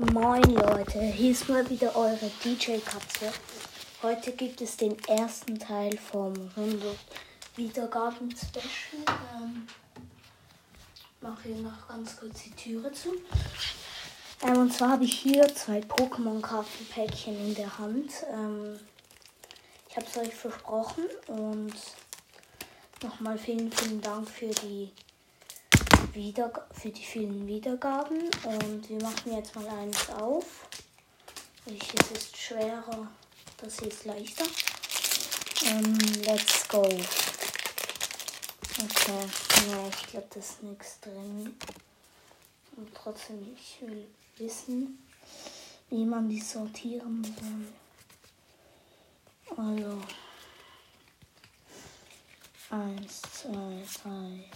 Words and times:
Moin 0.00 0.42
Leute, 0.44 0.98
hier 0.98 1.32
ist 1.32 1.46
mal 1.50 1.68
wieder 1.68 1.94
eure 1.94 2.30
DJ 2.42 2.78
Katze. 2.78 3.30
Heute 4.02 4.32
gibt 4.32 4.62
es 4.62 4.78
den 4.78 4.98
ersten 5.00 5.58
Teil 5.58 5.94
vom 5.98 6.32
100 6.56 6.96
Wiedergaben 7.56 8.34
Special. 8.34 9.04
Ähm, 9.36 9.66
mache 11.20 11.48
hier 11.48 11.56
noch 11.56 11.86
ganz 11.86 12.16
kurz 12.16 12.44
die 12.44 12.50
Türe 12.52 12.90
zu. 12.92 13.10
Ähm, 14.42 14.56
und 14.56 14.72
zwar 14.72 14.92
habe 14.92 15.04
ich 15.04 15.12
hier 15.12 15.54
zwei 15.54 15.80
Pokémon-Kartenpäckchen 15.80 17.38
in 17.48 17.54
der 17.54 17.78
Hand. 17.78 18.10
Ähm, 18.32 18.80
ich 19.90 19.96
habe 19.98 20.06
es 20.06 20.16
euch 20.16 20.34
versprochen 20.34 21.04
und 21.26 21.74
nochmal 23.02 23.36
vielen, 23.36 23.70
vielen 23.70 24.00
Dank 24.00 24.30
für 24.30 24.48
die 24.48 24.92
wieder 26.14 26.66
für 26.72 26.90
die 26.90 27.04
vielen 27.04 27.46
Wiedergaben. 27.46 28.30
Und 28.44 28.88
wir 28.88 29.02
machen 29.02 29.34
jetzt 29.34 29.54
mal 29.54 29.68
eins 29.68 30.08
auf. 30.10 30.68
Welches 31.64 32.10
ist 32.12 32.36
schwerer? 32.36 33.08
Das 33.58 33.78
hier 33.78 33.88
ist 33.88 34.04
leichter. 34.04 34.44
Ähm, 35.66 35.98
let's 36.24 36.66
go. 36.68 36.82
Okay, 38.82 39.28
ja, 39.68 39.88
ich 39.88 40.06
glaube, 40.06 40.26
das 40.30 40.50
ist 40.50 40.62
nichts 40.62 41.00
drin. 41.00 41.54
Und 42.76 42.94
trotzdem, 42.94 43.54
ich 43.54 43.78
will 43.82 44.06
wissen, 44.38 44.98
wie 45.90 46.04
man 46.04 46.28
die 46.28 46.40
sortieren 46.40 47.24
soll. 47.24 47.66
Also. 49.58 49.98
Eins, 52.70 53.22
zwei, 53.22 53.82
drei, 54.00 54.48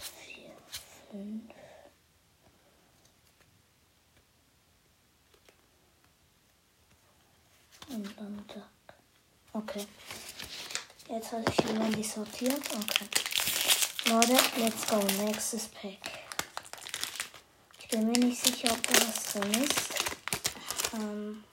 Und 7.89 8.17
dann 8.17 8.45
zack. 8.47 8.95
Okay. 9.53 9.85
Jetzt 11.07 11.31
habe 11.31 11.43
ich 11.49 11.65
jemand 11.65 11.95
die 11.95 12.03
sortiert. 12.03 12.61
Okay. 12.75 13.05
Leute, 14.07 14.37
let's 14.57 14.87
go. 14.87 14.97
Nächstes 15.23 15.67
Pack. 15.67 15.99
Ich 17.79 17.87
bin 17.89 18.07
mir 18.07 18.19
nicht 18.19 18.43
sicher, 18.43 18.71
ob 18.71 18.81
da 18.87 18.93
was 18.93 19.33
drin 19.33 19.63
ist. 19.63 19.89
Ähm, 20.93 21.43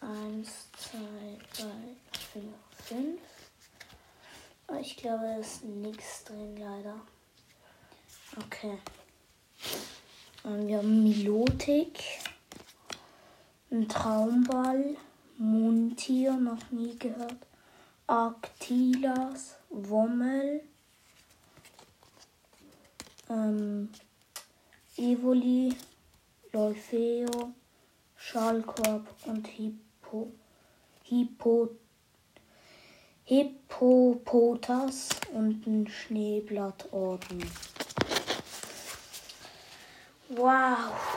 eins, 0.00 0.50
zwei, 0.76 1.38
drei, 1.56 1.96
vier, 2.32 2.54
fünf. 2.86 3.20
Ich 4.80 4.96
glaube, 4.96 5.24
da 5.24 5.36
ist 5.38 5.64
nichts 5.64 6.24
drin, 6.24 6.56
leider. 6.56 7.00
Okay. 8.36 8.78
Und 10.42 10.66
wir 10.66 10.78
haben 10.78 11.04
Milotik, 11.04 11.98
ein 13.74 13.88
Traumball, 13.88 14.96
Mundtier, 15.36 16.34
noch 16.34 16.70
nie 16.70 16.96
gehört, 16.96 17.38
Arctilas, 18.06 19.56
Wommel, 19.68 20.62
ähm, 23.28 23.88
Evoli, 24.96 25.74
Lolfeo, 26.52 27.52
Schallkorb 28.16 29.08
und 29.26 29.48
Hippo, 29.48 30.30
Hippo, 31.02 31.70
Hippopotas 33.24 35.08
und 35.32 35.66
ein 35.66 35.88
Schneeblattorden. 35.88 37.44
Wow, 40.28 41.13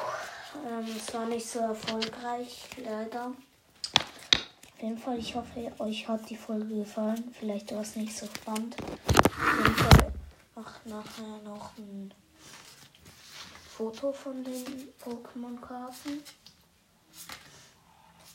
es 0.96 1.14
war 1.14 1.26
nicht 1.26 1.48
so 1.48 1.60
erfolgreich, 1.60 2.70
leider. 2.84 3.28
Auf 3.28 4.82
jeden 4.84 4.98
Fall, 4.98 5.18
ich 5.18 5.36
hoffe, 5.36 5.72
euch 5.80 6.08
hat 6.08 6.30
die 6.30 6.36
Folge 6.36 6.76
gefallen. 6.76 7.34
Vielleicht 7.38 7.74
war 7.74 7.82
es 7.82 7.96
nicht 7.96 8.16
so 8.16 8.28
spannend. 8.28 8.76
Auf 8.80 9.58
jeden 9.58 9.76
Fall 9.76 10.14
mach 10.56 10.86
nachher 10.86 11.42
noch 11.44 11.76
ein 11.78 12.14
Foto 13.76 14.14
von 14.14 14.44
den 14.44 14.94
Pokémon-Karten. 15.04 16.24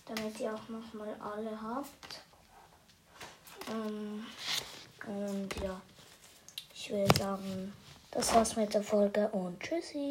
Damit 0.05 0.41
ihr 0.41 0.53
auch 0.53 0.69
nochmal 0.69 1.15
alle 1.21 1.63
habt. 1.63 2.23
Ähm, 3.71 4.27
und 5.07 5.63
ja, 5.63 5.81
ich 6.75 6.91
will 6.91 7.07
sagen, 7.17 7.73
das 8.11 8.35
war's 8.35 8.57
mit 8.57 8.75
der 8.75 8.83
Folge 8.83 9.29
und 9.29 9.61
tschüssi. 9.61 10.11